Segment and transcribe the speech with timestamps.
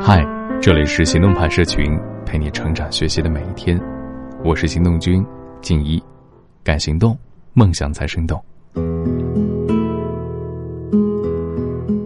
[0.00, 0.26] 嗨，
[0.60, 3.78] 这里是行动派社群，陪你成长学习的每一天。
[4.42, 5.22] 我是行动君
[5.60, 6.02] 静一，
[6.64, 7.16] 敢行动，
[7.52, 8.42] 梦想才生动。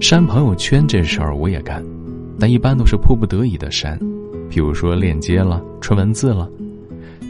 [0.00, 1.80] 删朋友圈这事儿我也干，
[2.40, 3.96] 但一般都是迫不得已的删，
[4.50, 6.50] 比如说链接了、纯文字了，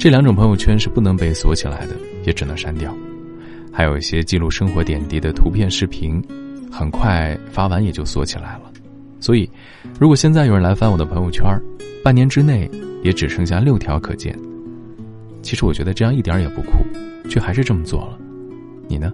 [0.00, 1.94] 这两种朋友圈是不能被锁起来的，
[2.24, 2.96] 也只能删掉。
[3.70, 6.22] 还有一些记录生活点滴的图片、视频，
[6.72, 8.72] 很快发完也就锁起来了。
[9.18, 9.48] 所以，
[9.98, 11.44] 如果现在有人来翻我的朋友圈，
[12.04, 12.70] 半年之内
[13.02, 14.38] 也只剩下六条可见。
[15.42, 16.84] 其实我觉得这样一点也不酷，
[17.28, 18.18] 却还是这么做了。
[18.88, 19.12] 你呢？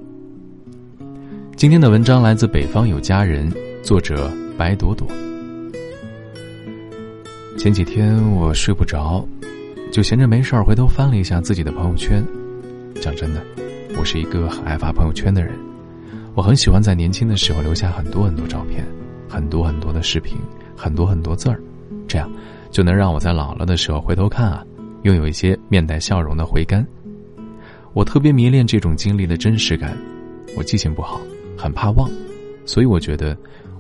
[1.57, 3.51] 今天的文章来自北方有佳人，
[3.83, 5.07] 作者白朵朵。
[7.59, 9.25] 前几天我睡不着，
[9.93, 12.25] 就闲着没事儿回头翻了一下自己的朋友圈。
[13.01, 13.43] 讲真的，
[13.97, 15.53] 我是一个很爱发朋友圈的人，
[16.35, 18.85] 我很喜欢在年轻的时候留下很多很多照片。
[19.33, 20.37] 很多很多的视频，
[20.77, 21.59] 很多很多字儿，
[22.07, 22.31] 这样
[22.71, 24.63] 就能让我在老了的时候回头看啊，
[25.05, 26.87] 拥有一些面带笑容的回甘。
[27.95, 29.97] 我特别迷恋这种经历的真实感。
[30.55, 31.19] 我记性不好，
[31.57, 32.11] 很怕忘，
[32.67, 33.35] 所以我觉得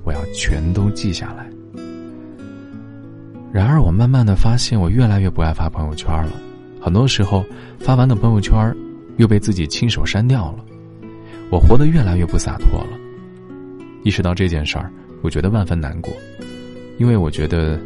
[0.04, 1.46] 我要全都记下来。
[3.52, 6.32] 然而，我慢慢的发现，我越来越不爱发朋友圈了。
[6.80, 7.44] 很多时候，
[7.78, 8.74] 发完的朋友圈
[9.18, 10.64] 又被自己亲手删掉了。
[11.50, 12.98] 我活得越来越不洒脱了。
[14.02, 14.90] 意识到这件事儿。
[15.22, 16.12] 我觉得万分难过，
[16.98, 17.78] 因为我觉得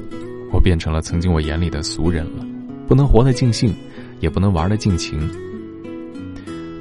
[0.51, 2.45] 我变成了曾经我眼里的俗人了，
[2.89, 3.75] 不能活得尽兴，
[4.21, 5.21] 也不能玩得尽情。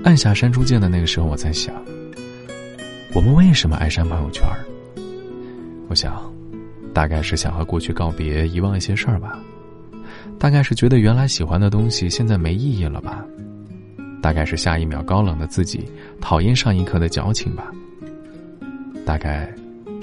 [0.03, 1.75] 按下删除键的那个时候，我在想，
[3.14, 4.47] 我们为什么爱删朋友圈？
[5.89, 6.34] 我想，
[6.94, 9.38] 大概是想和过去告别，遗忘一些事儿吧；
[10.40, 13.25] 大概是觉得原来喜欢的东西现在没意义了吧；
[14.22, 15.84] 大概是下一秒高冷的自己
[16.22, 17.66] 讨厌上一刻的矫情吧；
[19.06, 19.53] 大概。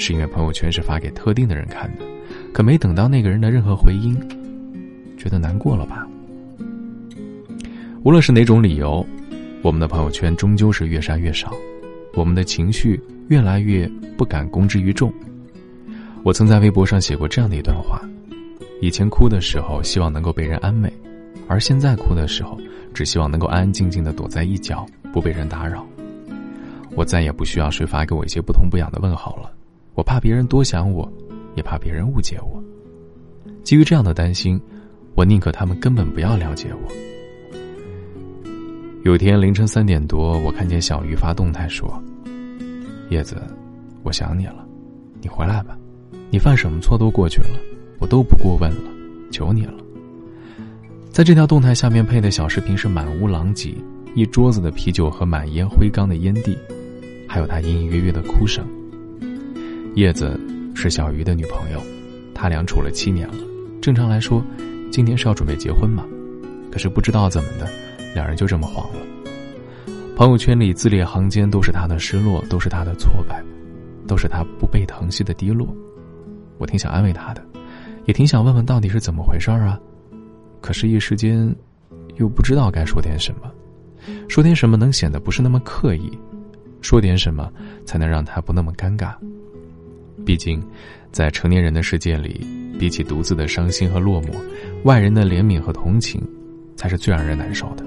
[0.03, 2.05] 是因为朋友圈是发给特定的人看的，
[2.53, 4.19] 可没等到那个人的任何回音，
[5.17, 6.05] 觉得难过了吧？
[8.03, 9.07] 无论是哪种理由，
[9.63, 11.53] 我们的朋友圈终究是越删越少，
[12.15, 13.89] 我们的情绪越来越
[14.19, 15.15] 不敢公之于众。
[16.25, 18.03] 我曾在微博上写过这样的一段话：
[18.81, 20.93] 以前哭的时候希望能够被人安慰，
[21.47, 22.59] 而现在哭的时候
[22.93, 25.87] 只希望能够安安静静的躲在一角，不被人打扰。
[26.97, 29.49] 我再也不需要谁发给我一些不痛不痒的问候了。
[29.95, 31.11] 我怕别人多想我，
[31.55, 32.63] 也怕别人误解我。
[33.63, 34.61] 基于这样的担心，
[35.15, 36.93] 我宁可他们根本不要了解我。
[39.05, 42.03] 有天凌晨三点多，我看见小鱼发动态说
[43.11, 43.37] ：“叶子，
[44.03, 44.67] 我想你了，
[45.21, 45.77] 你回来吧，
[46.31, 47.59] 你犯什么错都过去了，
[47.99, 48.91] 我都不过问了，
[49.31, 49.75] 求你了。”
[51.11, 53.75] 在这条动态下面配的小视频是满屋狼藉，
[54.15, 56.57] 一桌子的啤酒和满烟灰缸的烟蒂，
[57.29, 58.67] 还有他隐隐约约的哭声。
[59.95, 60.41] 叶子
[60.75, 61.79] 是小鱼的女朋友，
[62.35, 63.35] 他俩处了七年了。
[63.81, 64.43] 正常来说，
[64.91, 66.07] 今年是要准备结婚嘛？
[66.71, 67.69] 可是不知道怎么的，
[68.15, 69.01] 两人就这么黄了。
[70.17, 73.45] 朋友圈里字里行间都是他的失落，都是他的挫败，
[74.07, 75.69] 都是他不被疼惜的低落。
[76.57, 77.45] 我挺想安慰他的，
[78.07, 79.79] 也挺想问问到底是怎么回事啊？
[80.63, 81.55] 可是，一时间
[82.17, 83.53] 又不知道该说点什么，
[84.27, 86.11] 说点什么能显得不是那么刻意，
[86.81, 87.53] 说点什么
[87.85, 89.13] 才能让他不那么尴尬。
[90.25, 90.63] 毕竟，
[91.11, 92.47] 在成年人的世界里，
[92.79, 94.29] 比起独自的伤心和落寞，
[94.85, 96.23] 外人的怜悯和同情，
[96.77, 97.85] 才是最让人难受的。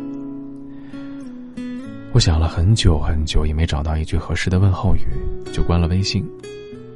[2.12, 6.26] 我想了很久很久，也没找到一句合适的问候语，就关了微信。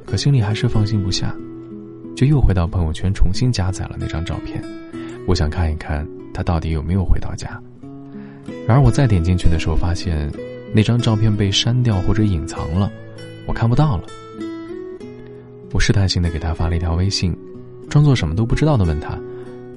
[0.06, 1.34] 可心里还是放心不下，
[2.16, 4.62] 就又回到朋友圈，重新加载了那张照片。
[5.26, 7.60] 我想看一看他到底有没有回到家。
[8.66, 10.30] 然而我再点进去的时候，发现
[10.74, 12.90] 那张照片被删掉或者隐藏了，
[13.46, 14.04] 我看不到了。
[15.72, 17.36] 我试探性的给他发了一条微信，
[17.88, 19.18] 装作什么都不知道的问他：“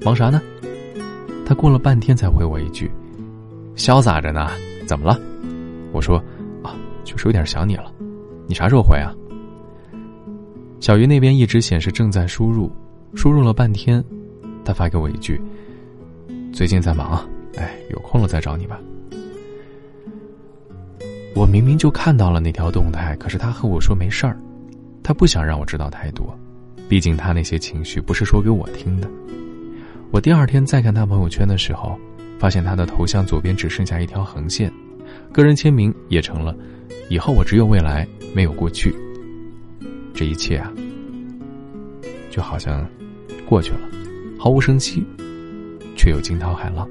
[0.03, 0.41] 忙啥呢？”
[1.45, 2.89] 他过了半天才回我一句
[3.77, 4.49] ：“潇洒着呢，
[4.87, 5.19] 怎么了？”
[5.93, 6.17] 我说
[6.63, 7.91] ：“啊，就是有点想你了。
[8.47, 9.13] 你啥时候回啊？”
[10.79, 12.71] 小鱼那边一直显示正在输入，
[13.13, 14.03] 输入了半天，
[14.65, 15.39] 他发给我一句
[16.51, 17.23] ：“最近在忙，
[17.55, 18.79] 哎，有空了再找你吧。”
[21.35, 24.37] 我明明就看到了那条动态，可是他和我说没事儿。
[25.03, 26.33] 他不想让我知道太多，
[26.87, 29.09] 毕竟他那些情绪不是说给我听的。
[30.11, 31.99] 我第二天再看他朋友圈的时候，
[32.39, 34.71] 发现他的头像左边只剩下一条横线，
[35.31, 36.55] 个人签名也成了
[37.09, 38.95] “以后我只有未来，没有过去”。
[40.15, 40.71] 这一切啊，
[42.29, 42.87] 就好像
[43.45, 43.79] 过去了，
[44.39, 45.03] 毫无生气，
[45.97, 46.87] 却又惊涛骇浪。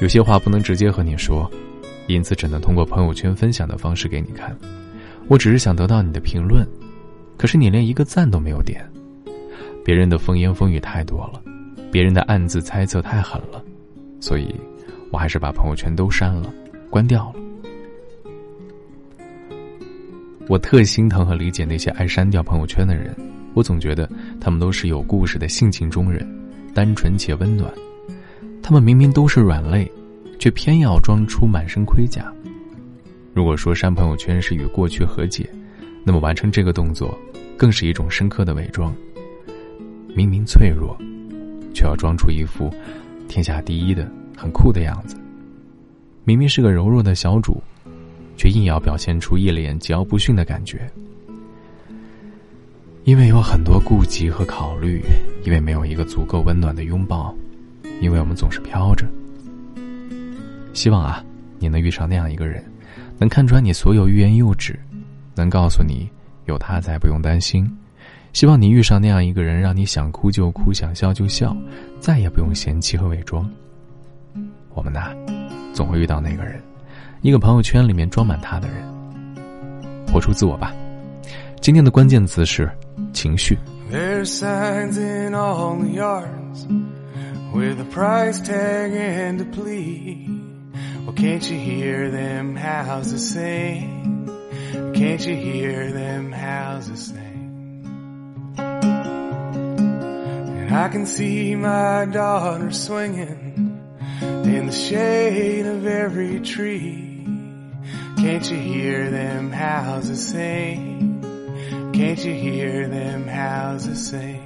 [0.00, 1.48] 有些话不能直接和你说，
[2.06, 4.56] 因此只能通过朋友圈分享的方式给你看。
[5.28, 6.66] 我只是想得到你的评论。
[7.38, 8.84] 可是你连一个赞都没有点，
[9.84, 11.40] 别人的风言风语太多了，
[11.90, 13.62] 别人的暗自猜测太狠了，
[14.20, 14.54] 所以，
[15.12, 16.52] 我还是把朋友圈都删了，
[16.90, 17.40] 关掉了。
[20.48, 23.14] 我特心疼和理解那些爱删掉朋友圈的人，
[23.54, 24.10] 我总觉得
[24.40, 26.26] 他们都是有故事的性情中人，
[26.74, 27.72] 单纯且温暖。
[28.60, 29.90] 他们明明都是软肋，
[30.38, 32.32] 却偏要装出满身盔甲。
[33.32, 35.48] 如果说删朋友圈是与过去和解，
[36.08, 37.14] 那么完成这个动作，
[37.54, 38.90] 更是一种深刻的伪装。
[40.16, 40.96] 明明脆弱，
[41.74, 42.72] 却要装出一副
[43.28, 45.18] 天下第一的很酷的样子。
[46.24, 47.62] 明明是个柔弱的小主。
[48.38, 50.88] 却硬要表现出一脸桀骜不驯的感觉，
[53.02, 55.02] 因为有很多顾忌和考虑，
[55.44, 57.34] 因为没有一个足够温暖的拥抱，
[58.00, 59.04] 因为我们总是飘着。
[60.72, 61.24] 希望啊，
[61.58, 62.64] 你能遇上那样一个人，
[63.18, 64.78] 能看穿你所有欲言又止，
[65.38, 66.10] 能告诉你
[66.46, 67.70] 有他在不用担心。
[68.32, 71.56] 希望你遇上那样一个人，让你想哭就哭，想笑就笑，
[71.98, 73.50] 再也不用嫌弃和伪装。
[74.74, 75.14] 我们呐，
[75.72, 76.60] 总会遇到那个人。
[77.22, 78.76] 一个朋友圈里面装满他的人，
[80.12, 80.72] 活出自我吧。
[81.60, 82.70] 今天的关键词是
[83.12, 83.58] 情绪。
[84.24, 86.66] signs in all the yards
[87.52, 90.28] with a price tag and a plea.
[91.06, 93.97] Well, can't you hear them houses sing?
[94.72, 98.54] Can't you hear them houses sing?
[100.68, 103.82] And I can see my daughter swinging
[104.20, 107.24] in the shade of every tree.
[108.18, 111.22] Can't you hear them houses sing?
[111.94, 114.44] Can't you hear them houses sing?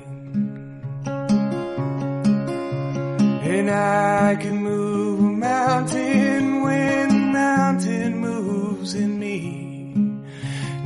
[3.45, 9.12] And I can move a mountain when the mountain moves in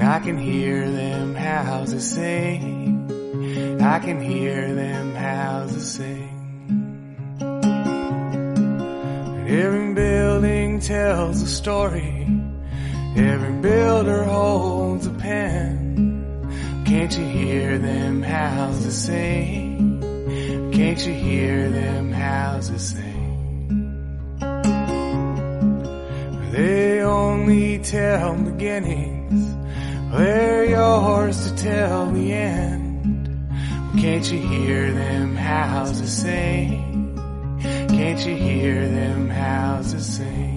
[0.07, 3.79] I can hear them houses sing.
[3.83, 7.39] I can hear them houses sing.
[9.37, 12.27] And every building tells a story
[13.17, 16.85] Every builder holds a pen.
[16.85, 20.01] Can't you hear them houses sing?
[20.73, 24.37] Can't you hear them houses sing?
[26.53, 28.37] They only tell
[30.11, 30.19] beginnings.
[30.19, 33.51] They're yours to tell the end.
[33.99, 37.19] Can't you hear them houses sing?
[37.89, 40.53] Can't you hear them houses sing?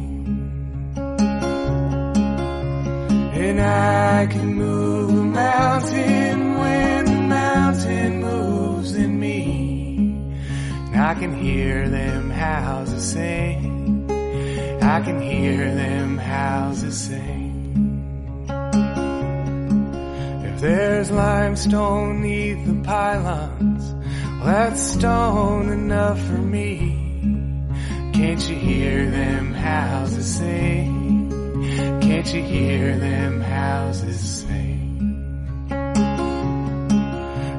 [3.34, 9.96] And I can move a mountain when the mountain moves in me.
[10.92, 14.06] And I can hear them houses sing.
[14.82, 17.39] I can hear them houses sing.
[20.60, 26.96] There's limestone neath the pylons, well, that's stone enough for me.
[28.14, 31.30] Can't you hear them houses sing?
[32.02, 35.68] Can't you hear them houses sing?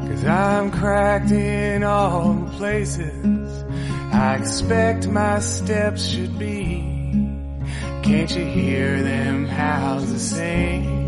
[0.09, 3.65] Cause I'm cracked in all the places
[4.13, 6.83] I expect my steps should be.
[8.03, 11.00] Can't you hear them houses sing?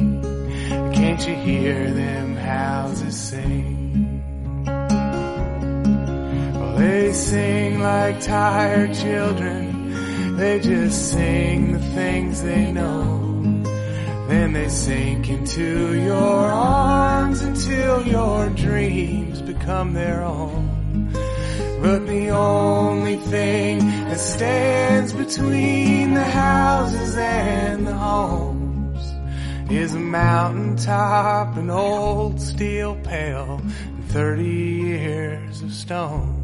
[1.03, 4.23] Can't you hear them houses sing?
[6.55, 10.37] Well, they sing like tired children.
[10.37, 13.65] They just sing the things they know.
[14.29, 21.11] Then they sink into your arms until your dreams become their own.
[21.83, 28.62] But the only thing that stands between the houses and the homes
[29.71, 36.39] is a mountaintop, an old steel pail, and 30 years of stones.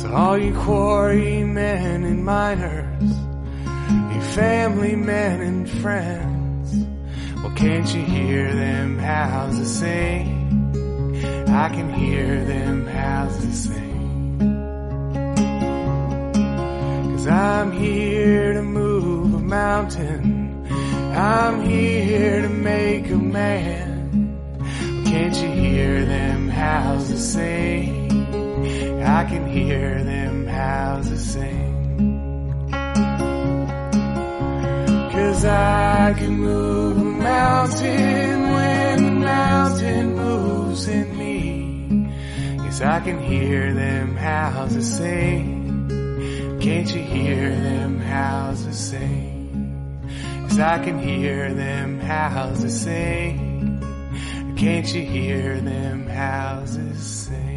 [0.00, 6.86] So all you quarrymen and miners, you family men and friends.
[7.42, 10.44] Well, can't you hear them houses sing?
[11.48, 14.38] I can hear them houses sing.
[17.12, 18.33] Cause I'm here
[19.74, 20.64] mountain.
[21.16, 24.38] I'm here to make a man.
[25.04, 27.82] Can't you hear them houses sing?
[29.02, 32.70] I can hear them houses sing.
[35.12, 42.12] Cause I can move a mountain when the mountain moves in me.
[42.64, 46.58] Yes, I can hear them houses sing.
[46.60, 49.33] Can't you hear them houses sing?
[50.56, 53.80] Yes, I can hear them houses sing.
[54.56, 57.53] Can't you hear them houses sing?